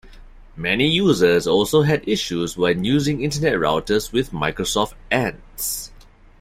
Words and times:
Many 0.55 0.89
users 0.89 1.45
also 1.45 1.83
had 1.83 2.07
issues 2.09 2.57
when 2.57 2.83
using 2.83 3.21
internet 3.21 3.53
routers 3.53 4.11
with 4.11 4.31
Microsoft 4.31 4.95
Ants. 5.11 5.91